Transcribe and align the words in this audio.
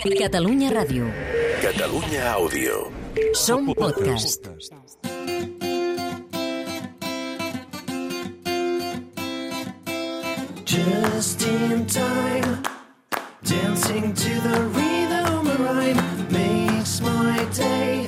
Catalunya 0.00 0.72
Ràdio. 0.72 1.04
Catalunya 1.60 2.32
Àudio. 2.32 2.88
Som 3.36 3.68
podcast. 3.76 4.40
Just 10.64 11.42
in 11.44 11.84
time, 11.84 12.62
dancing 13.44 14.14
to 14.14 14.32
the 14.40 14.58
rhythm 14.72 15.46
of 15.46 15.60
rhyme 15.60 16.00
makes 16.32 17.00
my 17.02 17.44
day. 17.52 18.06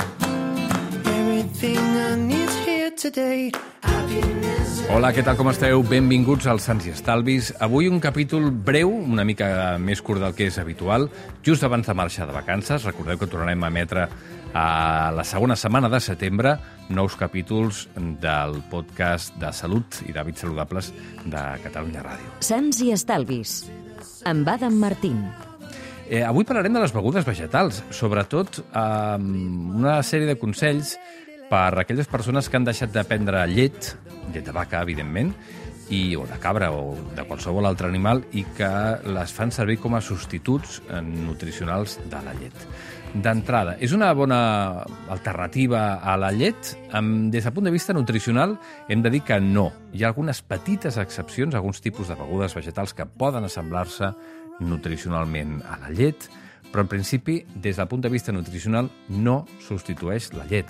Everything 1.05 1.77
I 1.77 2.17
need 2.17 2.51
here 2.65 2.91
today, 2.97 3.53
happiness. 3.83 4.52
Hola, 4.93 5.09
què 5.17 5.23
tal, 5.25 5.39
com 5.39 5.49
esteu? 5.49 5.81
Benvinguts 5.89 6.45
als 6.53 6.67
Sants 6.69 6.85
i 6.85 6.91
Estalvis. 6.93 7.47
Avui 7.65 7.87
un 7.89 7.97
capítol 7.97 8.51
breu, 8.53 8.91
una 8.93 9.25
mica 9.25 9.47
més 9.81 10.03
curt 10.05 10.21
del 10.21 10.35
que 10.37 10.51
és 10.51 10.59
habitual, 10.61 11.07
just 11.41 11.65
abans 11.65 11.89
de 11.89 11.95
marxar 11.97 12.27
de 12.29 12.35
vacances. 12.37 12.85
Recordeu 12.85 13.17
que 13.17 13.29
tornarem 13.33 13.65
a 13.65 13.71
emetre 13.73 14.05
a 14.53 14.67
la 15.17 15.25
segona 15.25 15.57
setmana 15.57 15.89
de 15.89 16.01
setembre 16.05 16.53
nous 16.93 17.17
capítols 17.17 17.87
del 18.21 18.59
podcast 18.69 19.33
de 19.41 19.55
salut 19.57 20.03
i 20.05 20.13
d'hàbits 20.13 20.45
saludables 20.45 20.93
de 21.25 21.47
Catalunya 21.65 22.05
Ràdio. 22.05 22.37
Sants 22.45 22.85
i 22.85 22.93
Estalvis. 22.93 23.63
Amb 24.29 24.53
Adam 24.53 24.77
Martín. 24.77 25.25
Eh, 26.05 26.21
avui 26.21 26.45
parlarem 26.45 26.77
de 26.77 26.85
les 26.85 26.93
begudes 26.93 27.25
vegetals, 27.25 27.81
sobretot 27.97 28.61
amb 28.77 29.73
una 29.81 30.03
sèrie 30.05 30.29
de 30.29 30.37
consells 30.37 30.99
per 31.53 31.83
aquelles 31.83 32.09
persones 32.09 32.49
que 32.49 32.57
han 32.57 32.65
deixat 32.65 32.95
de 32.95 33.03
prendre 33.05 33.43
llet, 33.51 33.93
llet 34.33 34.47
de 34.47 34.55
vaca, 34.57 34.81
evidentment, 34.81 35.35
i, 35.93 36.15
o 36.17 36.25
de 36.25 36.39
cabra 36.41 36.71
o 36.73 36.95
de 37.13 37.27
qualsevol 37.29 37.69
altre 37.69 37.91
animal 37.91 38.23
i 38.33 38.47
que 38.57 38.71
les 39.13 39.35
fan 39.37 39.53
servir 39.53 39.77
com 39.83 39.93
a 39.93 40.01
substituts 40.01 40.81
nutricionals 41.05 41.99
de 42.09 42.23
la 42.25 42.33
llet. 42.39 42.57
D'entrada, 43.13 43.75
és 43.85 43.93
una 43.93 44.09
bona 44.17 44.39
alternativa 45.13 45.99
a 46.01 46.17
la 46.17 46.31
llet? 46.33 46.73
Des 47.29 47.45
del 47.45 47.53
punt 47.53 47.69
de 47.69 47.75
vista 47.75 47.93
nutricional, 47.93 48.57
hem 48.89 49.03
de 49.05 49.13
dir 49.13 49.21
que 49.29 49.37
no. 49.45 49.69
Hi 49.93 50.07
ha 50.07 50.13
algunes 50.15 50.41
petites 50.41 50.97
excepcions, 50.97 51.55
alguns 51.55 51.85
tipus 51.85 52.09
de 52.09 52.17
begudes 52.17 52.57
vegetals 52.57 52.97
que 52.97 53.05
poden 53.05 53.45
assemblar-se 53.45 54.15
nutricionalment 54.65 55.59
a 55.69 55.77
la 55.85 55.93
llet, 55.93 56.31
però 56.71 56.85
en 56.85 56.89
principi, 56.89 57.43
des 57.55 57.77
del 57.77 57.89
punt 57.89 58.03
de 58.05 58.11
vista 58.13 58.33
nutricional, 58.33 58.91
no 59.09 59.47
substitueix 59.61 60.33
la 60.37 60.47
llet. 60.49 60.69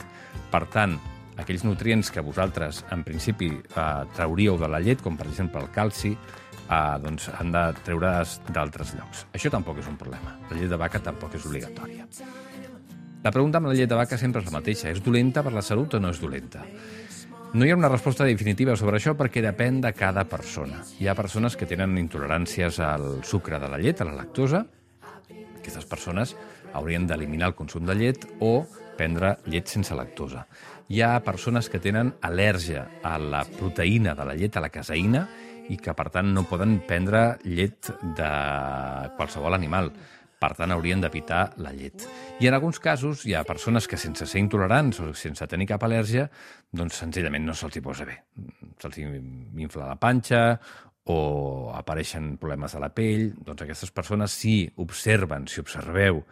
Per 0.50 0.64
tant, 0.72 0.96
aquells 1.36 1.64
nutrients 1.64 2.10
que 2.10 2.24
vosaltres, 2.24 2.84
en 2.90 3.04
principi, 3.04 3.50
eh, 3.52 3.82
trauríeu 4.16 4.58
de 4.58 4.68
la 4.68 4.80
llet, 4.80 5.02
com 5.02 5.16
per 5.16 5.26
exemple 5.26 5.60
el 5.60 5.70
calci, 5.70 6.12
eh, 6.12 6.98
doncs 7.02 7.28
han 7.28 7.52
de 7.52 7.64
treure's 7.84 8.40
d'altres 8.52 8.94
llocs. 8.94 9.26
Això 9.32 9.50
tampoc 9.50 9.78
és 9.78 9.88
un 9.88 9.96
problema. 9.96 10.38
La 10.50 10.56
llet 10.56 10.70
de 10.70 10.76
vaca 10.76 11.00
tampoc 11.00 11.34
és 11.34 11.46
obligatòria. 11.46 12.06
La 13.22 13.30
pregunta 13.30 13.58
amb 13.58 13.68
la 13.70 13.74
llet 13.74 13.88
de 13.88 13.94
vaca 13.94 14.18
sempre 14.18 14.42
és 14.42 14.50
la 14.50 14.58
mateixa. 14.58 14.90
És 14.90 15.02
dolenta 15.02 15.42
per 15.42 15.52
la 15.52 15.62
salut 15.62 15.94
o 15.94 16.00
no 16.00 16.10
és 16.10 16.20
dolenta? 16.20 16.64
No 17.54 17.66
hi 17.66 17.70
ha 17.70 17.76
una 17.76 17.88
resposta 17.88 18.24
definitiva 18.24 18.74
sobre 18.80 18.96
això 18.96 19.12
perquè 19.14 19.42
depèn 19.44 19.80
de 19.84 19.92
cada 19.92 20.24
persona. 20.24 20.80
Hi 20.98 21.06
ha 21.06 21.14
persones 21.14 21.54
que 21.56 21.68
tenen 21.68 21.98
intoleràncies 22.00 22.80
al 22.80 23.22
sucre 23.28 23.60
de 23.60 23.68
la 23.68 23.78
llet, 23.78 24.00
a 24.00 24.08
la 24.08 24.16
lactosa. 24.16 24.64
Aquestes 25.62 25.86
persones 25.86 26.34
haurien 26.74 27.06
d'eliminar 27.06 27.52
el 27.52 27.54
consum 27.54 27.86
de 27.86 27.94
llet 27.94 28.24
o 28.42 28.64
prendre 28.98 29.36
llet 29.46 29.70
sense 29.70 29.94
lactosa. 29.94 30.42
Hi 30.90 31.00
ha 31.06 31.20
persones 31.24 31.70
que 31.70 31.80
tenen 31.80 32.10
al·lèrgia 32.26 32.82
a 33.06 33.14
la 33.22 33.44
proteïna 33.46 34.16
de 34.18 34.26
la 34.26 34.34
llet, 34.36 34.58
a 34.58 34.64
la 34.64 34.72
caseïna, 34.74 35.22
i 35.70 35.78
que, 35.78 35.94
per 35.94 36.08
tant, 36.10 36.32
no 36.34 36.42
poden 36.50 36.80
prendre 36.88 37.38
llet 37.46 37.92
de 38.18 38.32
qualsevol 39.16 39.54
animal. 39.54 39.92
Per 40.42 40.50
tant, 40.58 40.74
haurien 40.74 41.00
d'evitar 41.00 41.52
la 41.62 41.70
llet. 41.70 42.02
I 42.42 42.50
en 42.50 42.58
alguns 42.58 42.82
casos 42.82 43.22
hi 43.22 43.36
ha 43.38 43.46
persones 43.46 43.86
que, 43.86 43.96
sense 43.96 44.26
ser 44.26 44.42
intolerants 44.42 44.98
o 45.00 45.12
sense 45.14 45.46
tenir 45.46 45.70
cap 45.70 45.86
al·lèrgia, 45.86 46.26
doncs 46.74 46.98
senzillament 47.04 47.46
no 47.46 47.54
se'ls 47.54 47.78
hi 47.78 47.84
posa 47.86 48.08
bé. 48.08 48.18
Se'ls 48.82 48.98
infla 48.98 49.86
la 49.86 50.00
panxa 50.02 50.42
o 51.10 51.72
apareixen 51.74 52.36
problemes 52.38 52.74
a 52.74 52.80
la 52.82 52.92
pell. 52.94 53.32
Doncs 53.42 53.64
aquestes 53.64 53.90
persones, 53.94 54.34
si 54.34 54.64
observen, 54.82 55.48
si 55.50 55.62
observeu 55.62 56.22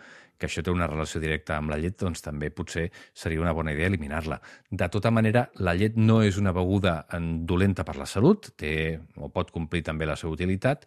que 0.40 0.48
això 0.48 0.62
té 0.64 0.72
una 0.72 0.88
relació 0.88 1.20
directa 1.20 1.58
amb 1.60 1.68
la 1.72 1.76
llet, 1.76 1.98
doncs 2.00 2.24
també 2.24 2.48
potser 2.54 2.86
seria 3.12 3.42
una 3.42 3.52
bona 3.52 3.74
idea 3.76 3.90
eliminar-la. 3.90 4.40
De 4.70 4.88
tota 4.88 5.12
manera, 5.12 5.50
la 5.60 5.74
llet 5.76 5.98
no 6.00 6.22
és 6.24 6.40
una 6.40 6.54
beguda 6.56 7.02
dolenta 7.44 7.84
per 7.84 7.98
la 8.00 8.08
salut, 8.08 8.54
té 8.56 8.72
o 9.20 9.28
pot 9.28 9.52
complir 9.52 9.84
també 9.84 10.08
la 10.08 10.16
seva 10.16 10.32
utilitat, 10.32 10.86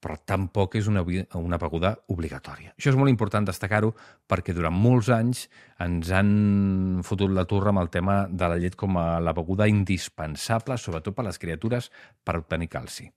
però 0.00 0.16
tampoc 0.24 0.78
és 0.80 0.88
una, 0.88 1.02
una 1.36 1.58
beguda 1.60 1.92
obligatòria. 2.08 2.72
Això 2.72 2.88
és 2.92 2.96
molt 2.96 3.12
important 3.12 3.44
destacar-ho 3.44 3.92
perquè 4.30 4.54
durant 4.56 4.74
molts 4.74 5.10
anys 5.12 5.44
ens 5.84 6.10
han 6.16 7.02
fotut 7.04 7.32
la 7.36 7.44
torre 7.48 7.74
amb 7.74 7.82
el 7.82 7.90
tema 7.92 8.22
de 8.28 8.48
la 8.48 8.56
llet 8.60 8.78
com 8.80 8.96
a 8.96 9.20
la 9.20 9.34
beguda 9.36 9.68
indispensable, 9.68 10.78
sobretot 10.80 11.16
per 11.16 11.26
a 11.26 11.28
les 11.28 11.40
criatures, 11.42 11.90
per 12.24 12.38
obtenir 12.40 12.70
calci. 12.72 13.10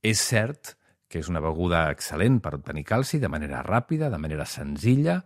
És 0.00 0.24
cert 0.24 0.74
que 1.12 1.20
és 1.20 1.28
una 1.28 1.42
beguda 1.44 1.84
excel·lent 1.92 2.40
per 2.40 2.54
obtenir 2.56 2.86
calci 2.88 3.20
de 3.20 3.28
manera 3.28 3.60
ràpida, 3.66 4.08
de 4.08 4.20
manera 4.20 4.48
senzilla, 4.48 5.20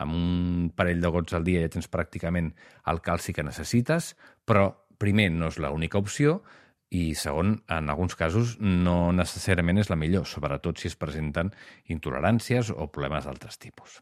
amb 0.00 0.16
un 0.16 0.68
parell 0.76 1.00
de 1.00 1.08
gots 1.12 1.36
al 1.36 1.44
dia 1.44 1.64
ja 1.64 1.72
tens 1.72 1.88
pràcticament 1.88 2.52
el 2.92 3.00
calci 3.04 3.32
que 3.36 3.44
necessites, 3.44 4.14
però 4.44 4.68
primer 5.00 5.30
no 5.32 5.48
és 5.48 5.56
l'única 5.60 6.00
opció 6.00 6.42
i 6.90 7.14
segon, 7.14 7.60
en 7.70 7.90
alguns 7.90 8.16
casos 8.18 8.56
no 8.60 9.12
necessàriament 9.14 9.78
és 9.78 9.90
la 9.90 9.98
millor, 9.98 10.26
sobretot 10.26 10.78
si 10.78 10.90
es 10.90 10.98
presenten 10.98 11.52
intoleràncies 11.88 12.72
o 12.74 12.90
problemes 12.90 13.26
d'altres 13.26 13.60
tipus. 13.62 14.00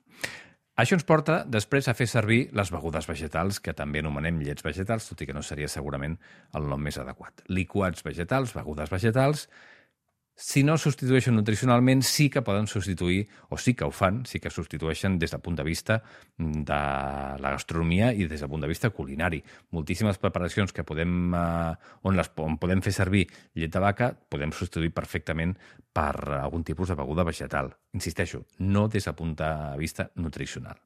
Això 0.78 0.94
ens 0.94 1.04
porta 1.04 1.40
després 1.42 1.88
a 1.90 1.94
fer 1.98 2.06
servir 2.06 2.38
les 2.54 2.70
begudes 2.70 3.08
vegetals, 3.10 3.58
que 3.58 3.74
també 3.74 3.98
anomenem 3.98 4.38
llets 4.40 4.62
vegetals, 4.62 5.08
tot 5.10 5.20
i 5.20 5.26
que 5.26 5.34
no 5.34 5.42
seria 5.42 5.68
segurament 5.68 6.14
el 6.54 6.68
nom 6.70 6.80
més 6.80 7.00
adequat. 7.02 7.42
Liquats 7.50 8.06
vegetals, 8.06 8.54
begudes 8.54 8.92
vegetals, 8.94 9.48
si 10.38 10.62
no 10.62 10.76
substitueixen 10.78 11.34
nutricionalment, 11.34 12.04
sí 12.06 12.28
que 12.30 12.44
poden 12.46 12.68
substituir, 12.70 13.26
o 13.50 13.58
sí 13.58 13.74
que 13.74 13.82
ho 13.82 13.90
fan, 13.90 14.20
sí 14.24 14.38
que 14.38 14.52
substitueixen 14.54 15.18
des 15.18 15.34
del 15.34 15.42
punt 15.42 15.58
de 15.58 15.64
vista 15.66 15.96
de 16.38 16.78
la 17.42 17.50
gastronomia 17.56 18.12
i 18.14 18.28
des 18.30 18.44
del 18.44 18.48
punt 18.48 18.62
de 18.62 18.70
vista 18.70 18.90
culinari. 18.94 19.42
Moltíssimes 19.74 20.22
preparacions 20.22 20.72
que 20.72 20.86
podem, 20.86 21.34
eh, 21.34 21.74
on, 22.06 22.14
les, 22.16 22.30
on 22.38 22.54
podem 22.62 22.84
fer 22.86 22.94
servir 22.94 23.26
llet 23.58 23.74
de 23.74 23.82
vaca 23.82 24.12
podem 24.14 24.54
substituir 24.54 24.94
perfectament 24.94 25.56
per 25.92 26.14
algun 26.38 26.62
tipus 26.62 26.94
de 26.94 27.00
beguda 27.02 27.26
vegetal. 27.26 27.74
Insisteixo, 27.98 28.44
no 28.60 28.86
des 28.86 29.10
del 29.10 29.18
punt 29.18 29.34
de 29.42 29.50
vista 29.76 30.06
nutricional. 30.14 30.78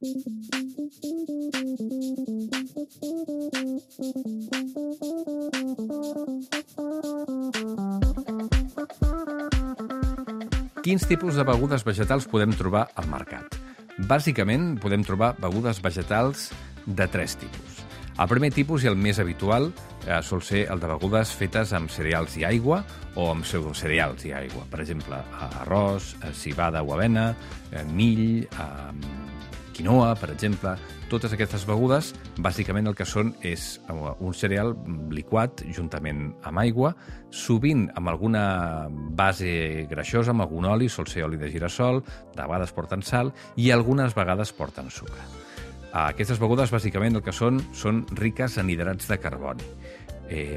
Quins 10.83 11.05
tipus 11.07 11.37
de 11.39 11.45
begudes 11.47 11.85
vegetals 11.87 12.25
podem 12.27 12.51
trobar 12.59 12.89
al 12.99 13.07
mercat? 13.07 13.55
Bàsicament, 14.11 14.81
podem 14.83 15.05
trobar 15.07 15.29
begudes 15.39 15.79
vegetals 15.79 16.49
de 16.87 17.07
tres 17.07 17.37
tipus. 17.39 17.77
El 18.19 18.27
primer 18.27 18.51
tipus 18.51 18.83
i 18.83 18.91
el 18.91 18.99
més 18.99 19.21
habitual 19.23 19.69
eh, 19.71 20.19
sol 20.27 20.43
ser 20.43 20.65
el 20.75 20.83
de 20.83 20.91
begudes 20.91 21.31
fetes 21.39 21.71
amb 21.79 21.87
cereals 21.87 22.35
i 22.41 22.43
aigua 22.49 22.81
o 23.15 23.29
amb 23.31 23.47
pseudocereals 23.47 24.27
i 24.27 24.35
aigua. 24.35 24.67
Per 24.73 24.83
exemple, 24.83 25.23
arròs, 25.63 26.17
eh, 26.19 26.35
cibada 26.35 26.83
o 26.83 26.91
avena, 26.97 27.29
eh, 27.71 27.87
mill, 27.87 28.43
eh, 28.43 29.22
quinoa, 29.75 30.13
per 30.21 30.31
exemple, 30.35 30.75
totes 31.11 31.35
aquestes 31.35 31.67
begudes, 31.69 32.13
bàsicament 32.41 32.89
el 32.89 32.97
que 32.97 33.07
són 33.09 33.35
és 33.45 33.77
eh, 33.83 33.95
un 33.95 34.37
cereal 34.37 34.75
liquat 35.13 35.65
juntament 35.75 36.31
amb 36.49 36.63
aigua, 36.63 36.95
sovint 37.33 37.89
amb 37.99 38.13
alguna 38.13 38.45
base 38.91 39.87
greixosa, 39.91 40.33
amb 40.33 40.47
algun 40.47 40.69
oli, 40.71 40.89
sol 40.93 41.09
ser 41.11 41.27
oli 41.27 41.41
de 41.41 41.51
girassol, 41.53 42.03
de 42.33 42.43
vegades 42.43 42.75
porten 42.77 43.05
sal 43.05 43.33
i 43.57 43.71
algunes 43.73 44.17
vegades 44.17 44.53
porten 44.57 44.91
sucre. 44.91 45.25
Aquestes 45.93 46.39
begudes, 46.41 46.73
bàsicament, 46.73 47.19
el 47.19 47.25
que 47.25 47.35
són, 47.37 47.61
són 47.77 48.07
riques 48.17 48.57
en 48.57 48.71
hidrats 48.73 49.11
de 49.11 49.19
carboni. 49.21 49.67
Eh, 50.33 50.57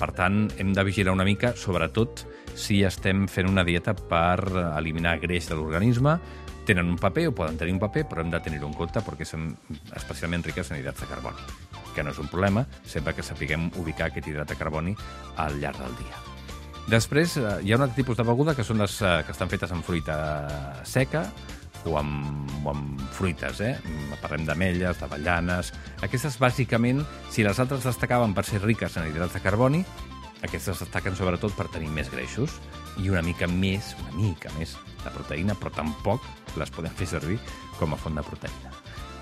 per 0.00 0.10
tant, 0.16 0.48
hem 0.58 0.72
de 0.74 0.82
vigilar 0.82 1.14
una 1.14 1.26
mica, 1.26 1.52
sobretot 1.54 2.24
si 2.58 2.80
estem 2.82 3.28
fent 3.30 3.46
una 3.46 3.62
dieta 3.62 3.94
per 3.94 4.42
eliminar 4.72 5.20
greix 5.22 5.46
de 5.48 5.54
l'organisme, 5.54 6.16
tenen 6.66 6.88
un 6.88 6.98
paper 6.98 7.28
o 7.28 7.34
poden 7.34 7.58
tenir 7.58 7.74
un 7.74 7.80
paper, 7.82 8.04
però 8.08 8.22
hem 8.22 8.30
de 8.32 8.40
tenir-ho 8.42 8.68
en 8.68 8.76
compte 8.76 9.02
perquè 9.04 9.26
són 9.26 9.50
especialment 9.98 10.44
riques 10.46 10.70
en 10.70 10.80
hidrats 10.80 11.02
de 11.02 11.08
carboni, 11.10 11.46
que 11.94 12.04
no 12.04 12.12
és 12.14 12.20
un 12.22 12.30
problema 12.30 12.66
sempre 12.84 13.14
que 13.16 13.24
sapiguem 13.26 13.70
ubicar 13.80 14.10
aquest 14.10 14.28
hidrat 14.30 14.52
de 14.52 14.58
carboni 14.60 14.94
al 15.42 15.58
llarg 15.60 15.82
del 15.82 15.96
dia. 16.02 16.22
Després, 16.90 17.36
eh, 17.38 17.58
hi 17.62 17.72
ha 17.72 17.78
un 17.78 17.86
altre 17.86 18.00
tipus 18.00 18.18
de 18.18 18.26
beguda 18.26 18.56
que 18.58 18.66
són 18.66 18.82
les 18.82 18.98
eh, 19.02 19.20
que 19.26 19.34
estan 19.34 19.50
fetes 19.50 19.70
amb 19.70 19.86
fruita 19.86 20.16
seca 20.88 21.28
o 21.86 21.96
amb, 21.98 22.50
o 22.62 22.70
amb 22.70 23.00
fruites, 23.14 23.60
eh? 23.62 23.76
Parlem 24.22 24.46
d'ametlles, 24.46 24.98
d'avellanes... 25.00 25.72
Aquestes, 26.02 26.38
bàsicament, 26.42 27.02
si 27.30 27.46
les 27.46 27.58
altres 27.62 27.86
destacaven 27.86 28.34
per 28.34 28.44
ser 28.46 28.62
riques 28.62 28.98
en 28.98 29.08
hidrats 29.08 29.34
de 29.38 29.42
carboni, 29.42 29.82
aquestes 30.42 30.82
destaquen 30.82 31.14
sobretot 31.18 31.54
per 31.58 31.68
tenir 31.70 31.90
més 31.94 32.10
greixos. 32.10 32.58
I 33.00 33.08
una 33.10 33.22
mica 33.24 33.48
més, 33.48 33.94
una 34.02 34.12
mica 34.18 34.52
més 34.58 34.76
de 35.02 35.10
proteïna, 35.14 35.56
però 35.58 35.72
tampoc 35.74 36.26
les 36.60 36.70
podem 36.74 36.92
fer 36.98 37.08
servir 37.14 37.38
com 37.78 37.94
a 37.94 38.00
font 38.00 38.18
de 38.18 38.24
proteïna. 38.26 38.72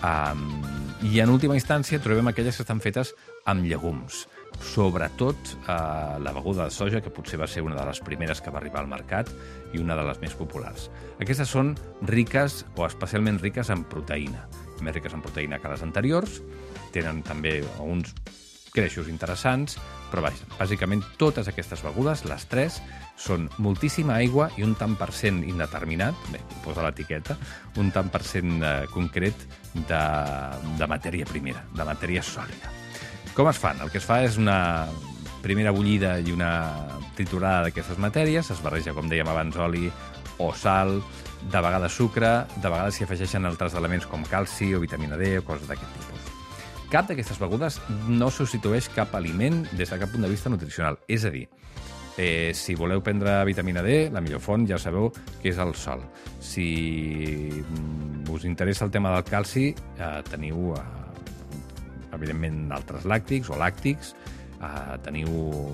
Um, 0.00 0.62
I 1.04 1.20
en 1.20 1.28
última 1.28 1.56
instància 1.58 2.00
trobem 2.00 2.30
aquelles 2.30 2.56
que 2.56 2.64
estan 2.64 2.80
fetes 2.80 3.12
amb 3.48 3.66
llegums, 3.68 4.24
sobretot 4.64 5.52
uh, 5.60 6.16
la 6.20 6.32
beguda 6.32 6.66
de 6.68 6.74
soja, 6.74 7.02
que 7.04 7.12
potser 7.12 7.38
va 7.40 7.48
ser 7.48 7.62
una 7.64 7.76
de 7.76 7.84
les 7.88 8.00
primeres 8.04 8.40
que 8.40 8.52
va 8.52 8.60
arribar 8.62 8.80
al 8.80 8.88
mercat 8.88 9.28
i 9.74 9.80
una 9.80 9.96
de 9.98 10.06
les 10.08 10.20
més 10.24 10.36
populars. 10.36 10.88
Aquestes 11.20 11.52
són 11.52 11.74
riques 12.08 12.64
o 12.76 12.86
especialment 12.88 13.40
riques 13.44 13.72
en 13.72 13.84
proteïna, 13.92 14.46
més 14.80 14.96
riques 14.96 15.16
en 15.16 15.24
proteïna 15.24 15.60
que 15.60 15.72
les 15.72 15.84
anteriors, 15.84 16.40
tenen 16.96 17.20
també 17.22 17.60
uns 17.84 18.16
greixos 18.74 19.08
interessants, 19.10 19.76
però 20.10 20.24
vaja, 20.24 20.46
bàsicament 20.58 21.02
totes 21.18 21.48
aquestes 21.50 21.82
begudes, 21.86 22.24
les 22.28 22.46
tres, 22.50 22.80
són 23.20 23.48
moltíssima 23.62 24.16
aigua 24.16 24.48
i 24.58 24.64
un 24.66 24.74
tant 24.78 24.96
per 24.98 25.10
cent 25.14 25.42
indeterminat, 25.46 26.16
bé, 26.32 26.40
posa 26.64 26.84
l'etiqueta, 26.86 27.36
un 27.82 27.92
tant 27.94 28.10
per 28.10 28.22
cent 28.26 28.58
eh, 28.62 28.74
concret 28.94 29.46
de, 29.74 30.02
de 30.78 30.90
matèria 30.90 31.28
primera, 31.28 31.64
de 31.76 31.86
matèria 31.86 32.24
sòlida. 32.26 32.74
Com 33.36 33.50
es 33.50 33.60
fan? 33.62 33.82
El 33.82 33.92
que 33.92 34.00
es 34.00 34.06
fa 34.06 34.22
és 34.26 34.38
una 34.40 34.88
primera 35.40 35.72
bullida 35.72 36.18
i 36.20 36.34
una 36.34 36.52
triturada 37.16 37.68
d'aquestes 37.68 38.00
matèries, 38.02 38.50
es 38.52 38.62
barreja, 38.64 38.94
com 38.96 39.08
dèiem 39.08 39.28
abans, 39.30 39.56
oli 39.56 39.88
o 40.40 40.52
sal, 40.56 40.98
de 41.40 41.60
vegades 41.60 41.96
sucre, 41.96 42.32
de 42.56 42.68
vegades 42.68 42.96
s'hi 42.96 43.06
afegeixen 43.06 43.48
altres 43.48 43.76
elements 43.78 44.08
com 44.08 44.24
calci 44.28 44.74
o 44.74 44.80
vitamina 44.82 45.20
D 45.20 45.38
o 45.40 45.44
coses 45.46 45.68
d'aquest 45.68 45.92
tipus. 45.96 46.09
Cap 46.90 47.06
d'aquestes 47.06 47.38
begudes 47.38 47.76
no 48.10 48.32
substitueix 48.34 48.88
cap 48.90 49.12
aliment 49.14 49.60
des 49.78 49.92
de 49.92 49.98
cap 50.00 50.10
punt 50.10 50.24
de 50.26 50.30
vista 50.32 50.50
nutricional. 50.50 50.96
És 51.06 51.22
a 51.24 51.30
dir, 51.30 51.44
eh, 52.18 52.50
si 52.52 52.74
voleu 52.74 52.98
prendre 53.00 53.44
vitamina 53.46 53.82
D, 53.86 54.08
la 54.10 54.20
millor 54.20 54.42
font 54.42 54.66
ja 54.66 54.78
sabeu 54.78 55.12
que 55.40 55.52
és 55.52 55.60
el 55.62 55.70
sol. 55.78 56.02
Si 56.42 56.66
mm, 57.62 58.26
us 58.34 58.44
interessa 58.44 58.84
el 58.84 58.90
tema 58.90 59.14
del 59.14 59.22
calci, 59.22 59.68
eh, 59.70 60.10
teniu, 60.26 60.74
eh, 60.74 62.10
evidentment, 62.18 62.72
altres 62.74 63.06
làctics 63.06 63.54
o 63.54 63.60
làctics, 63.60 64.16
eh, 64.58 64.98
teniu 65.06 65.70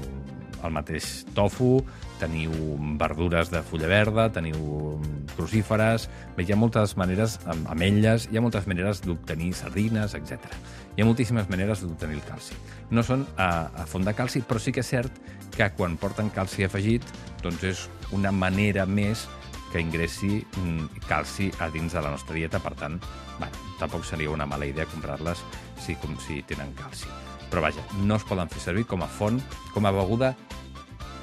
el 0.65 0.73
mateix 0.73 1.25
tofu, 1.33 1.81
teniu 2.21 2.53
verdures 3.01 3.49
de 3.49 3.63
fulla 3.65 3.89
verda, 3.89 4.29
teniu 4.33 5.01
crucíferes... 5.37 6.09
Bé, 6.37 6.45
hi 6.45 6.53
ha 6.53 6.59
moltes 6.59 6.97
maneres, 7.01 7.39
amb 7.49 7.69
ametlles, 7.73 8.29
hi 8.31 8.37
ha 8.37 8.45
moltes 8.45 8.67
maneres 8.69 9.01
d'obtenir 9.05 9.53
sardines, 9.57 10.17
etc. 10.19 10.53
Hi 10.97 11.05
ha 11.05 11.09
moltíssimes 11.09 11.49
maneres 11.53 11.85
d'obtenir 11.85 12.19
el 12.19 12.27
calci. 12.27 12.59
No 12.91 13.05
són 13.07 13.25
a, 13.37 13.69
a 13.73 13.87
font 13.89 14.05
de 14.05 14.15
calci, 14.17 14.43
però 14.45 14.61
sí 14.63 14.75
que 14.75 14.85
és 14.85 14.93
cert 14.93 15.21
que 15.57 15.71
quan 15.77 15.97
porten 16.01 16.29
calci 16.35 16.67
afegit, 16.67 17.05
doncs 17.45 17.65
és 17.65 17.87
una 18.17 18.33
manera 18.33 18.85
més 18.87 19.25
que 19.73 19.81
ingressi 19.83 20.41
mm, 20.41 21.07
calci 21.09 21.51
a 21.61 21.71
dins 21.73 21.93
de 21.93 22.03
la 22.03 22.13
nostra 22.13 22.37
dieta, 22.37 22.61
per 22.63 22.75
tant, 22.79 22.99
bueno, 23.39 23.65
tampoc 23.81 24.05
seria 24.05 24.33
una 24.33 24.47
mala 24.47 24.69
idea 24.69 24.87
comprar-les 24.89 25.43
si, 25.83 25.97
com 26.01 26.17
si 26.23 26.43
tenen 26.49 26.73
calci. 26.79 27.11
Però 27.51 27.63
vaja, 27.63 27.83
no 28.03 28.19
es 28.19 28.27
poden 28.27 28.51
fer 28.53 28.63
servir 28.63 28.87
com 28.91 29.05
a 29.05 29.11
font, 29.11 29.41
com 29.75 29.87
a 29.87 29.95
beguda 29.95 30.35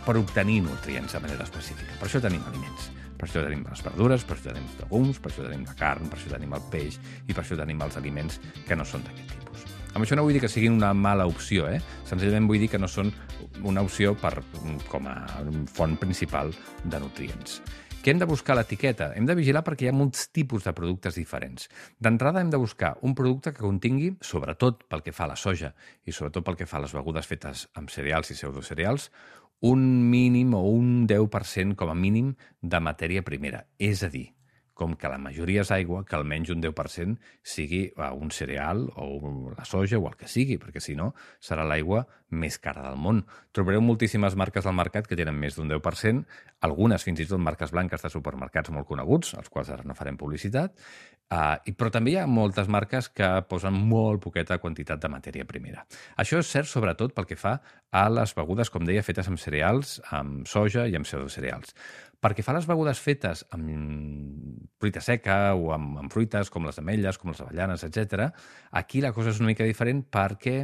per 0.03 0.17
obtenir 0.19 0.61
nutrients 0.63 1.15
de 1.15 1.23
manera 1.23 1.47
específica. 1.47 1.95
Per 1.99 2.09
això 2.09 2.21
tenim 2.23 2.43
aliments. 2.49 2.91
Per 3.23 3.29
això 3.29 3.41
tenim 3.45 3.61
les 3.63 3.79
verdures, 3.85 4.23
per 4.27 4.35
això 4.35 4.49
tenim 4.49 4.65
els 4.67 4.79
llegums, 4.81 5.19
per 5.23 5.29
això 5.29 5.43
tenim 5.45 5.61
la 5.63 5.73
carn, 5.79 6.09
per 6.11 6.17
això 6.17 6.31
tenim 6.33 6.55
el 6.57 6.63
peix 6.73 6.97
i 7.23 7.31
per 7.31 7.39
això 7.39 7.55
tenim 7.55 7.79
els 7.85 7.95
aliments 7.95 8.41
que 8.67 8.75
no 8.75 8.83
són 8.83 9.05
d'aquest 9.05 9.29
tipus. 9.31 9.61
Amb 9.93 10.03
això 10.03 10.17
no 10.19 10.25
vull 10.27 10.35
dir 10.35 10.41
que 10.43 10.49
siguin 10.51 10.75
una 10.75 10.89
mala 10.91 11.23
opció, 11.29 11.69
eh? 11.71 11.77
Senzillament 12.09 12.49
vull 12.49 12.59
dir 12.59 12.67
que 12.73 12.81
no 12.81 12.89
són 12.91 13.13
una 13.63 13.85
opció 13.87 14.11
per, 14.19 14.33
com 14.91 15.07
a 15.07 15.15
font 15.71 15.95
principal 16.01 16.51
de 16.83 16.99
nutrients. 16.99 17.61
Què 18.03 18.11
hem 18.11 18.19
de 18.19 18.27
buscar 18.27 18.57
l'etiqueta? 18.57 19.13
Hem 19.15 19.23
de 19.23 19.37
vigilar 19.39 19.61
perquè 19.63 19.85
hi 19.85 19.93
ha 19.93 19.95
molts 19.95 20.25
tipus 20.35 20.65
de 20.67 20.73
productes 20.75 21.15
diferents. 21.15 21.69
D'entrada 22.03 22.41
hem 22.43 22.49
de 22.51 22.59
buscar 22.59 22.97
un 23.07 23.15
producte 23.15 23.53
que 23.53 23.63
contingui, 23.63 24.09
sobretot 24.19 24.83
pel 24.91 25.05
que 25.05 25.13
fa 25.15 25.23
a 25.23 25.31
la 25.31 25.37
soja 25.39 25.71
i 26.03 26.11
sobretot 26.11 26.43
pel 26.43 26.59
que 26.59 26.67
fa 26.67 26.81
a 26.81 26.83
les 26.83 26.97
begudes 26.97 27.31
fetes 27.31 27.69
amb 27.79 27.93
cereals 27.93 28.33
i 28.33 28.35
pseudocereals, 28.35 29.07
un 29.63 29.83
mínim 30.11 30.53
o 30.57 30.61
un 30.67 31.07
10% 31.07 31.77
com 31.79 31.87
a 31.87 31.95
mínim 31.95 32.33
de 32.61 32.81
matèria 32.83 33.23
primera. 33.23 33.63
És 33.79 34.03
a 34.03 34.09
dir, 34.11 34.33
com 34.73 34.95
que 34.97 35.09
la 35.09 35.19
majoria 35.21 35.61
és 35.61 35.71
aigua, 35.71 36.01
que 36.07 36.17
almenys 36.17 36.51
un 36.53 36.61
10% 36.63 37.17
sigui 37.45 37.83
un 38.17 38.31
cereal 38.33 38.87
o 38.97 39.53
la 39.53 39.65
soja 39.69 39.99
o 39.99 40.07
el 40.09 40.17
que 40.17 40.29
sigui, 40.29 40.57
perquè 40.61 40.81
si 40.81 40.97
no 40.97 41.13
serà 41.39 41.65
l'aigua 41.67 42.03
més 42.33 42.57
cara 42.57 42.81
del 42.87 42.97
món. 42.97 43.21
Trobareu 43.53 43.83
moltíssimes 43.85 44.35
marques 44.39 44.65
al 44.65 44.75
mercat 44.77 45.07
que 45.07 45.17
tenen 45.19 45.37
més 45.37 45.57
d'un 45.57 45.69
10%, 45.69 46.23
algunes 46.65 47.05
fins 47.05 47.21
i 47.21 47.27
tot 47.29 47.41
marques 47.41 47.73
blanques 47.73 48.01
de 48.01 48.09
supermercats 48.09 48.73
molt 48.73 48.89
coneguts, 48.89 49.35
als 49.37 49.51
quals 49.53 49.69
ara 49.73 49.85
no 49.85 49.95
farem 49.97 50.17
publicitat, 50.17 50.73
uh, 51.29 51.57
i, 51.69 51.75
però 51.77 51.91
també 51.93 52.15
hi 52.15 52.17
ha 52.21 52.25
moltes 52.29 52.69
marques 52.71 53.11
que 53.13 53.29
posen 53.49 53.77
molt 53.77 54.23
poqueta 54.23 54.57
quantitat 54.63 55.03
de 55.03 55.11
matèria 55.13 55.45
primera. 55.49 55.85
Això 56.17 56.41
és 56.41 56.49
cert 56.49 56.69
sobretot 56.71 57.13
pel 57.13 57.29
que 57.29 57.37
fa 57.39 57.59
a 57.93 58.07
les 58.09 58.33
begudes, 58.33 58.73
com 58.73 58.87
deia, 58.87 59.05
fetes 59.05 59.29
amb 59.29 59.41
cereals, 59.41 59.99
amb 60.09 60.49
soja 60.49 60.87
i 60.89 60.97
amb 60.97 61.05
pseudocereals. 61.05 61.77
Perquè 62.23 62.45
fa 62.45 62.55
les 62.55 62.67
begudes 62.69 63.01
fetes 63.03 63.43
amb 63.51 63.67
fruita 64.79 65.03
seca 65.03 65.37
o 65.59 65.73
amb, 65.75 65.99
amb 66.03 66.13
fruites 66.13 66.49
com 66.53 66.65
les 66.67 66.79
ametlles, 66.79 67.19
com 67.19 67.33
les 67.33 67.43
avellanes, 67.43 67.83
etc. 67.83 68.31
aquí 68.71 69.03
la 69.03 69.13
cosa 69.15 69.31
és 69.33 69.43
una 69.43 69.51
mica 69.51 69.67
diferent 69.67 70.05
perquè 70.11 70.57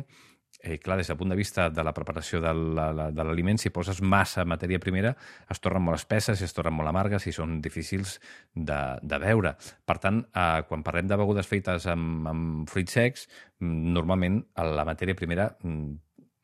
eh, 0.62 0.78
clar, 0.80 0.98
des 0.98 1.08
del 1.08 1.18
punt 1.18 1.30
de 1.30 1.38
vista 1.38 1.70
de 1.70 1.84
la 1.84 1.94
preparació 1.94 2.42
de 2.42 2.54
l'aliment, 3.24 3.60
si 3.60 3.72
poses 3.72 4.02
massa 4.02 4.46
matèria 4.46 4.80
primera, 4.80 5.14
es 5.50 5.62
tornen 5.64 5.86
molt 5.86 6.00
espesses, 6.00 6.42
es 6.42 6.56
tornen 6.56 6.76
molt 6.76 6.92
amargues 6.92 7.28
i 7.28 7.36
són 7.36 7.60
difícils 7.64 8.18
de, 8.54 8.80
de 9.02 9.22
veure. 9.24 9.56
Per 9.86 9.98
tant, 10.04 10.24
eh, 10.34 10.62
quan 10.68 10.84
parlem 10.84 11.08
de 11.08 11.20
begudes 11.20 11.48
fetes 11.48 11.88
amb, 11.92 12.28
amb 12.28 12.70
fruits 12.70 13.00
secs, 13.00 13.28
normalment 13.60 14.42
la 14.80 14.88
matèria 14.88 15.18
primera 15.18 15.52
mm, 15.64 15.96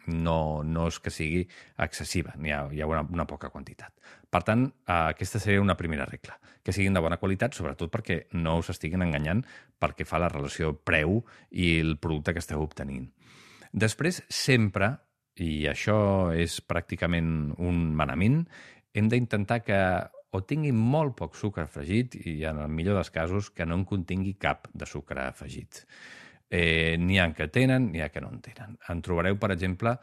no, 0.07 0.63
no 0.63 0.87
és 0.91 0.99
que 0.99 1.13
sigui 1.13 1.43
excessiva, 1.81 2.35
hi 2.41 2.53
ha, 2.53 2.65
hi 2.71 2.81
ha 2.81 2.89
una, 2.89 3.03
una 3.13 3.27
poca 3.29 3.49
quantitat. 3.53 3.93
Per 4.29 4.41
tant, 4.47 4.65
eh, 4.67 4.97
aquesta 5.15 5.41
seria 5.41 5.63
una 5.63 5.77
primera 5.79 6.07
regla, 6.09 6.37
que 6.63 6.73
siguin 6.73 6.97
de 6.97 7.03
bona 7.03 7.19
qualitat, 7.21 7.55
sobretot 7.57 7.91
perquè 7.93 8.19
no 8.37 8.57
us 8.61 8.71
estiguin 8.73 9.05
enganyant 9.05 9.43
perquè 9.81 10.07
fa 10.07 10.21
la 10.21 10.31
relació 10.31 10.73
preu 10.75 11.21
i 11.51 11.75
el 11.81 11.97
producte 12.01 12.33
que 12.33 12.43
esteu 12.43 12.63
obtenint. 12.63 13.09
Després, 13.75 14.21
sempre, 14.31 14.95
i 15.35 15.65
això 15.67 16.31
és 16.31 16.61
pràcticament 16.63 17.55
un 17.59 17.89
manament, 17.97 18.45
hem 18.95 19.09
d'intentar 19.11 19.59
que 19.67 19.79
o 20.35 20.41
tingui 20.43 20.71
molt 20.75 21.15
poc 21.19 21.35
sucre 21.39 21.65
afegit 21.65 22.15
i, 22.19 22.41
en 22.47 22.59
el 22.63 22.71
millor 22.71 22.99
dels 22.99 23.11
casos, 23.13 23.49
que 23.51 23.67
no 23.67 23.77
en 23.79 23.85
contingui 23.87 24.35
cap 24.39 24.67
de 24.73 24.87
sucre 24.89 25.27
afegit. 25.29 25.83
Eh, 26.55 26.95
n'hi 27.01 27.19
ha 27.19 27.27
que 27.35 27.50
tenen, 27.51 27.89
n'hi 27.91 28.03
ha 28.05 28.12
que 28.13 28.24
no 28.24 28.31
en 28.31 28.39
tenen. 28.45 28.77
En 28.91 29.01
trobareu, 29.03 29.35
per 29.41 29.51
exemple, 29.51 29.95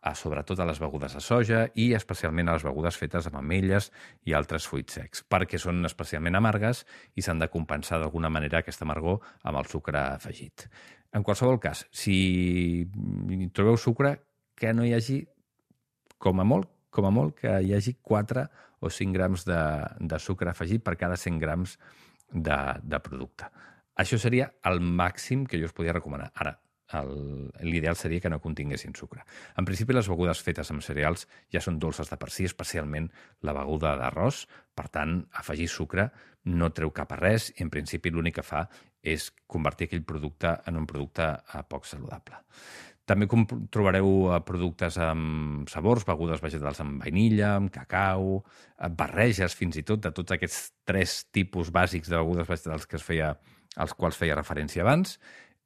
a, 0.00 0.14
sobretot 0.16 0.58
a 0.58 0.66
les 0.66 0.80
begudes 0.80 1.14
de 1.14 1.20
soja 1.22 1.60
i 1.78 1.90
especialment 1.96 2.48
a 2.48 2.56
les 2.56 2.64
begudes 2.66 2.96
fetes 2.98 3.28
amb 3.28 3.38
ametlles 3.40 3.90
i 4.26 4.34
altres 4.36 4.66
fruits 4.70 4.96
secs, 4.96 5.22
perquè 5.28 5.60
són 5.60 5.84
especialment 5.86 6.38
amargues 6.40 6.82
i 7.14 7.22
s'han 7.22 7.42
de 7.42 7.50
compensar 7.52 8.00
d'alguna 8.00 8.32
manera 8.32 8.62
aquesta 8.64 8.86
amargor 8.88 9.20
amb 9.44 9.60
el 9.60 9.68
sucre 9.70 10.00
afegit. 10.16 10.66
En 11.14 11.26
qualsevol 11.26 11.60
cas, 11.60 11.84
si 11.90 12.86
trobeu 13.54 13.76
sucre, 13.76 14.16
que 14.56 14.72
no 14.74 14.84
hi 14.86 14.94
hagi, 14.94 15.22
com 16.18 16.40
a 16.40 16.46
molt, 16.46 16.68
com 16.90 17.06
a 17.06 17.14
molt, 17.14 17.38
que 17.42 17.54
hi 17.62 17.74
hagi 17.74 17.96
4 18.02 18.46
o 18.80 18.90
5 18.90 19.14
grams 19.14 19.44
de, 19.46 19.62
de 20.00 20.18
sucre 20.18 20.50
afegit 20.50 20.84
per 20.84 20.96
cada 21.00 21.16
100 21.16 21.42
grams 21.42 21.76
de, 22.30 22.58
de 22.82 23.00
producte. 23.04 23.50
Això 24.00 24.16
seria 24.20 24.48
el 24.70 24.80
màxim 24.80 25.44
que 25.44 25.60
jo 25.60 25.68
us 25.68 25.76
podia 25.76 25.92
recomanar. 25.92 26.30
Ara, 26.40 26.54
l'ideal 27.62 27.96
seria 27.96 28.20
que 28.20 28.30
no 28.30 28.40
continguessin 28.42 28.94
sucre. 28.98 29.22
En 29.58 29.66
principi, 29.68 29.94
les 29.94 30.08
begudes 30.10 30.42
fetes 30.42 30.70
amb 30.72 30.82
cereals 30.82 31.26
ja 31.52 31.62
són 31.62 31.78
dolces 31.78 32.10
de 32.10 32.18
per 32.18 32.30
si, 32.34 32.46
especialment 32.48 33.10
la 33.46 33.54
beguda 33.54 33.94
d'arròs. 34.00 34.46
Per 34.74 34.88
tant, 34.88 35.20
afegir 35.42 35.68
sucre 35.68 36.08
no 36.50 36.70
treu 36.72 36.90
cap 36.96 37.12
a 37.12 37.18
res 37.20 37.50
i, 37.54 37.62
en 37.62 37.70
principi, 37.70 38.10
l'únic 38.10 38.40
que 38.40 38.46
fa 38.46 38.64
és 39.02 39.30
convertir 39.46 39.88
aquell 39.88 40.06
producte 40.08 40.56
en 40.66 40.80
un 40.80 40.86
producte 40.88 41.26
eh, 41.28 41.62
poc 41.68 41.86
saludable. 41.88 42.40
També 43.10 43.26
trobareu 43.74 44.10
eh, 44.30 44.40
productes 44.46 44.98
amb 45.02 45.70
sabors, 45.70 46.06
begudes 46.08 46.42
vegetals 46.42 46.82
amb 46.82 47.04
vainilla, 47.04 47.54
amb 47.58 47.72
cacau, 47.74 48.40
eh, 48.40 48.90
barreges 48.90 49.56
fins 49.58 49.80
i 49.80 49.86
tot 49.86 50.02
de 50.04 50.12
tots 50.16 50.36
aquests 50.36 50.60
tres 50.88 51.24
tipus 51.32 51.72
bàsics 51.74 52.10
de 52.10 52.18
begudes 52.18 52.48
vegetals 52.48 52.86
que 52.86 52.98
es 53.00 53.06
feia 53.06 53.34
als 53.76 53.94
quals 53.94 54.18
feia 54.18 54.38
referència 54.38 54.82
abans, 54.82 55.18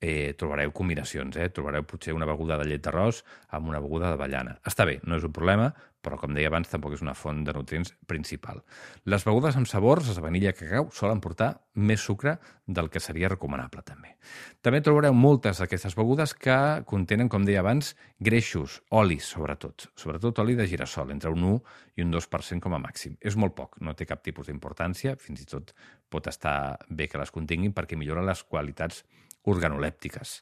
eh, 0.04 0.34
trobareu 0.36 0.72
combinacions, 0.76 1.36
eh? 1.40 1.48
trobareu 1.48 1.86
potser 1.88 2.12
una 2.12 2.28
beguda 2.28 2.58
de 2.60 2.68
llet 2.68 2.84
d'arròs 2.84 3.22
amb 3.56 3.72
una 3.72 3.80
beguda 3.80 4.12
d'avellana. 4.12 4.58
Està 4.68 4.84
bé, 4.84 4.98
no 5.08 5.16
és 5.16 5.24
un 5.24 5.32
problema, 5.32 5.70
però 6.04 6.18
com 6.20 6.34
deia 6.36 6.50
abans 6.50 6.68
tampoc 6.68 6.92
és 6.98 7.02
una 7.02 7.14
font 7.16 7.40
de 7.46 7.54
nutrients 7.56 7.94
principal. 8.10 8.60
Les 9.08 9.24
begudes 9.24 9.56
amb 9.56 9.68
sabors, 9.70 10.10
de 10.12 10.20
vanilla 10.20 10.52
i 10.52 10.58
cacau, 10.58 10.90
solen 10.92 11.22
portar 11.24 11.54
més 11.80 12.04
sucre 12.04 12.36
del 12.66 12.90
que 12.92 13.00
seria 13.00 13.30
recomanable 13.32 13.80
també. 13.88 14.12
També 14.60 14.82
trobareu 14.84 15.16
moltes 15.16 15.62
d'aquestes 15.62 15.96
begudes 15.96 16.36
que 16.36 16.58
contenen, 16.90 17.30
com 17.32 17.48
deia 17.48 17.64
abans, 17.64 17.94
greixos, 18.20 18.82
olis 18.92 19.30
sobretot, 19.32 19.88
sobretot 19.96 20.44
oli 20.44 20.58
de 20.58 20.68
girassol, 20.68 21.10
entre 21.14 21.32
un 21.32 21.48
1 21.54 21.56
i 21.96 22.04
un 22.04 22.12
2% 22.12 22.60
com 22.60 22.76
a 22.76 22.82
màxim. 22.82 23.16
És 23.24 23.40
molt 23.40 23.56
poc, 23.56 23.80
no 23.80 23.96
té 23.96 24.04
cap 24.04 24.20
tipus 24.24 24.52
d'importància, 24.52 25.16
fins 25.16 25.40
i 25.40 25.48
tot 25.48 25.72
pot 26.12 26.28
estar 26.28 26.76
bé 26.88 27.08
que 27.08 27.18
les 27.18 27.32
continguin 27.34 27.72
perquè 27.74 27.96
millora 27.98 28.22
les 28.22 28.44
qualitats 28.44 29.02
organolèptiques. 29.50 30.40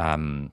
Um, 0.00 0.48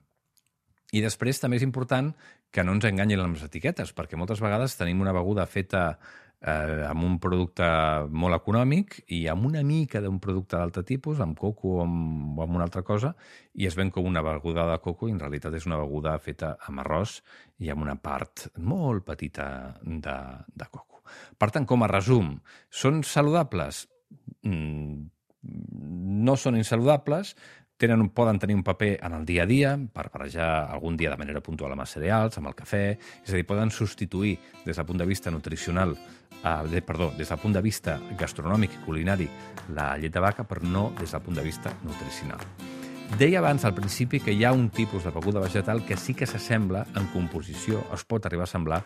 I 0.92 1.02
després 1.04 1.40
també 1.40 1.58
és 1.58 1.66
important 1.66 2.14
que 2.52 2.64
no 2.64 2.72
ens 2.76 2.86
enganyin 2.88 3.20
les 3.20 3.44
etiquetes, 3.44 3.92
perquè 3.92 4.16
moltes 4.16 4.40
vegades 4.40 4.76
tenim 4.78 5.02
una 5.04 5.12
beguda 5.12 5.44
feta 5.46 5.98
eh, 6.40 6.84
amb 6.88 7.04
un 7.04 7.18
producte 7.20 7.66
molt 8.08 8.38
econòmic 8.38 9.02
i 9.14 9.24
amb 9.28 9.48
una 9.50 9.62
mica 9.66 10.00
d'un 10.04 10.20
producte 10.22 10.56
d'altre 10.56 10.84
tipus, 10.86 11.20
amb 11.20 11.36
coco 11.38 11.76
o 11.76 11.82
amb, 11.84 12.38
o 12.38 12.46
amb 12.46 12.56
una 12.56 12.64
altra 12.68 12.82
cosa, 12.86 13.12
i 13.54 13.68
es 13.68 13.76
ven 13.78 13.92
com 13.94 14.06
una 14.08 14.24
beguda 14.24 14.66
de 14.70 14.78
coco 14.84 15.08
i 15.08 15.14
en 15.14 15.20
realitat 15.20 15.58
és 15.58 15.68
una 15.68 15.80
beguda 15.80 16.16
feta 16.22 16.54
amb 16.70 16.84
arròs 16.84 17.18
i 17.58 17.72
amb 17.74 17.84
una 17.84 17.98
part 18.00 18.48
molt 18.56 19.04
petita 19.06 19.48
de, 19.82 20.16
de 20.54 20.70
coco. 20.70 21.02
Per 21.38 21.50
tant, 21.52 21.66
com 21.68 21.82
a 21.82 21.88
resum, 21.90 22.34
són 22.68 23.02
saludables? 23.04 23.86
Mm, 24.44 25.08
no 26.28 26.34
són 26.36 26.58
insaludables, 26.58 27.34
tenen, 27.78 28.08
poden 28.10 28.38
tenir 28.42 28.56
un 28.58 28.64
paper 28.66 28.98
en 29.06 29.14
el 29.20 29.26
dia 29.26 29.44
a 29.44 29.48
dia, 29.48 29.76
per 29.78 30.08
barrejar 30.12 30.50
algun 30.66 30.96
dia 30.98 31.12
de 31.14 31.20
manera 31.20 31.42
puntual 31.44 31.72
amb 31.72 31.86
els 31.86 31.94
cereals, 31.96 32.38
amb 32.38 32.50
el 32.50 32.56
cafè, 32.58 32.84
és 33.22 33.32
a 33.32 33.36
dir, 33.38 33.46
poden 33.46 33.70
substituir 33.70 34.36
des 34.64 34.76
del 34.76 34.86
punt 34.88 34.98
de 34.98 35.06
vista 35.08 35.30
nutricional, 35.30 35.94
eh, 36.42 36.56
de, 36.70 36.82
perdó, 36.82 37.12
des 37.16 37.30
del 37.30 37.38
punt 37.38 37.54
de 37.54 37.62
vista 37.62 38.00
gastronòmic 38.18 38.74
i 38.74 38.82
culinari 38.84 39.30
la 39.76 39.94
llet 39.96 40.12
de 40.12 40.26
vaca, 40.26 40.44
però 40.44 40.66
no 40.66 40.90
des 40.98 41.14
del 41.14 41.22
punt 41.22 41.38
de 41.38 41.46
vista 41.46 41.72
nutricional. 41.84 42.42
Deia 43.16 43.38
abans 43.40 43.64
al 43.64 43.72
principi 43.74 44.20
que 44.20 44.34
hi 44.36 44.44
ha 44.44 44.52
un 44.52 44.68
tipus 44.70 45.02
de 45.02 45.10
beguda 45.10 45.40
vegetal 45.40 45.80
que 45.86 45.96
sí 45.96 46.12
que 46.14 46.26
s'assembla 46.28 46.84
en 46.94 47.08
composició, 47.14 47.80
es 47.96 48.04
pot 48.04 48.28
arribar 48.28 48.44
a 48.44 48.50
semblar 48.52 48.82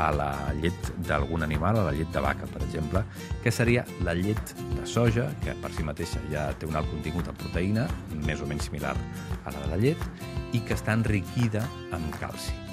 a 0.00 0.08
la 0.16 0.30
llet 0.62 0.90
d'algun 1.06 1.44
animal, 1.44 1.78
a 1.78 1.84
la 1.90 1.94
llet 1.94 2.10
de 2.10 2.24
vaca, 2.24 2.48
per 2.50 2.64
exemple, 2.64 3.04
que 3.44 3.52
seria 3.52 3.84
la 4.02 4.16
llet 4.16 4.54
de 4.74 4.86
soja, 4.88 5.28
que 5.44 5.54
per 5.62 5.70
si 5.76 5.86
mateixa 5.86 6.24
ja 6.32 6.48
té 6.56 6.66
un 6.66 6.80
alt 6.80 6.90
contingut 6.90 7.28
en 7.28 7.38
proteïna, 7.44 7.86
més 8.24 8.40
o 8.40 8.48
menys 8.48 8.70
similar 8.70 8.96
a 9.44 9.52
la 9.52 9.58
de 9.60 9.74
la 9.74 9.82
llet, 9.84 10.06
i 10.56 10.64
que 10.64 10.74
està 10.74 10.96
enriquida 10.96 11.62
amb 11.92 12.16
calci 12.18 12.65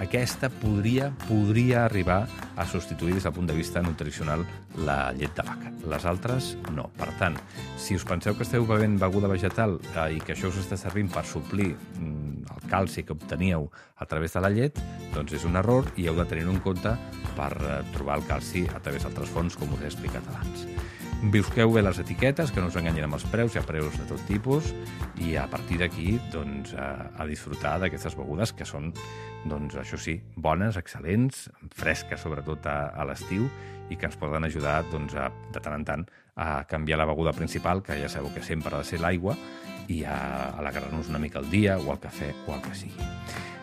aquesta 0.00 0.48
podria, 0.62 1.10
podria 1.28 1.84
arribar 1.84 2.22
a 2.56 2.66
substituir 2.66 3.14
des 3.14 3.26
del 3.26 3.34
punt 3.36 3.48
de 3.48 3.56
vista 3.56 3.82
nutricional 3.82 4.44
la 4.86 5.12
llet 5.12 5.34
de 5.36 5.44
vaca. 5.46 5.72
Les 5.90 6.06
altres, 6.06 6.56
no. 6.74 6.88
Per 6.98 7.10
tant, 7.18 7.36
si 7.76 7.96
us 7.98 8.06
penseu 8.08 8.36
que 8.36 8.46
esteu 8.46 8.66
bevent 8.66 8.98
beguda 9.00 9.30
vegetal 9.30 9.78
eh, 9.94 10.16
i 10.16 10.20
que 10.20 10.36
això 10.36 10.52
us 10.52 10.60
està 10.62 10.78
servint 10.80 11.10
per 11.12 11.24
suplir 11.28 11.72
mm, 11.74 12.46
el 12.54 12.68
calci 12.70 13.04
que 13.06 13.16
obteníeu 13.16 13.68
a 13.96 14.06
través 14.06 14.34
de 14.34 14.44
la 14.44 14.52
llet, 14.52 14.80
doncs 15.14 15.36
és 15.38 15.44
un 15.48 15.58
error 15.60 15.88
i 15.96 16.08
heu 16.08 16.18
de 16.18 16.28
tenir 16.30 16.48
en 16.48 16.62
compte 16.64 16.96
per 17.36 17.52
eh, 17.58 17.82
trobar 17.92 18.20
el 18.20 18.26
calci 18.30 18.66
a 18.70 18.80
través 18.80 19.06
d'altres 19.06 19.30
fonts, 19.34 19.58
com 19.58 19.74
us 19.74 19.84
he 19.84 19.90
explicat 19.92 20.26
abans. 20.32 20.66
Busqueu 21.22 21.70
bé 21.70 21.84
les 21.84 22.00
etiquetes, 22.02 22.50
que 22.50 22.58
no 22.58 22.66
us 22.66 22.74
enganyin 22.74 23.04
amb 23.06 23.14
els 23.14 23.24
preus, 23.30 23.54
hi 23.54 23.60
ha 23.60 23.62
preus 23.62 23.94
de 23.94 24.08
tot 24.08 24.22
tipus, 24.26 24.72
i 25.22 25.36
a 25.38 25.44
partir 25.46 25.76
d'aquí 25.78 26.16
doncs, 26.32 26.72
a, 26.74 27.12
a 27.14 27.26
disfrutar 27.30 27.76
d'aquestes 27.78 28.16
begudes 28.18 28.50
que 28.58 28.66
són, 28.66 28.88
doncs, 29.46 29.76
això 29.78 30.00
sí, 30.02 30.16
bones, 30.34 30.74
excel·lents, 30.80 31.44
fresques 31.78 32.26
sobretot 32.26 32.66
a, 32.66 32.90
a 32.90 33.06
l'estiu, 33.06 33.46
i 33.86 33.94
que 33.94 34.10
ens 34.10 34.18
poden 34.18 34.48
ajudar 34.48 34.80
doncs, 34.90 35.14
a, 35.14 35.28
de 35.54 35.62
tant 35.62 35.78
en 35.78 35.86
tant 35.86 36.04
a 36.34 36.64
canviar 36.66 36.98
la 36.98 37.06
beguda 37.06 37.36
principal, 37.38 37.84
que 37.86 38.00
ja 38.02 38.10
sabeu 38.10 38.34
que 38.34 38.42
sempre 38.42 38.74
ha 38.74 38.82
de 38.82 38.90
ser 38.90 38.98
l'aigua, 38.98 39.36
i 39.94 40.02
a 40.02 40.18
alegrar-nos 40.58 41.06
una 41.12 41.22
mica 41.22 41.38
el 41.38 41.46
dia, 41.54 41.78
o 41.78 41.94
el 41.94 42.02
cafè, 42.02 42.34
o 42.48 42.56
el 42.58 42.66
que 42.66 42.74
sigui. 42.82 43.10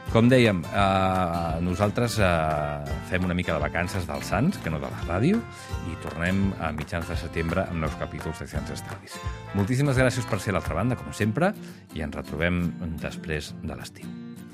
Com 0.10 0.26
dèiem, 0.26 0.64
eh, 0.66 1.60
nosaltres 1.62 2.16
eh, 2.18 2.94
fem 3.12 3.26
una 3.28 3.36
mica 3.38 3.54
de 3.54 3.62
vacances 3.62 4.08
dels 4.10 4.26
Sants, 4.26 4.58
que 4.64 4.72
no 4.74 4.80
de 4.82 4.90
la 4.90 5.04
ràdio, 5.06 5.38
i 5.86 5.98
tornem 6.02 6.48
a 6.58 6.72
mitjans 6.74 7.06
de 7.12 7.18
setembre 7.20 7.68
amb 7.70 7.84
nous 7.84 7.94
capítols 8.02 8.42
de 8.42 8.48
Cients 8.50 8.74
Estalvis. 8.74 9.20
Moltíssimes 9.54 10.02
gràcies 10.02 10.26
per 10.26 10.42
ser 10.42 10.56
a 10.56 10.58
l'altra 10.58 10.80
banda, 10.80 10.98
com 10.98 11.14
sempre, 11.14 11.54
i 11.94 12.02
ens 12.02 12.18
retrobem 12.18 12.64
després 13.04 13.54
de 13.62 13.78
l'estiu. 13.78 14.10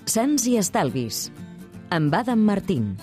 Sants 0.05 0.43
i 0.51 0.57
Estalvis. 0.59 1.29
Amb 1.89 2.13
Adam 2.19 2.43
Martín. 2.43 2.97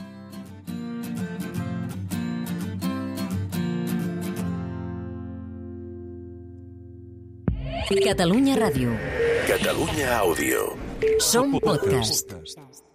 Catalunya 7.92 8.61
Ràdio. 8.61 8.92
Catalunya 9.49 10.21
Àudio. 10.21 10.82
Som 11.18 11.52
podcast. 11.61 12.28
podcast. 12.30 12.92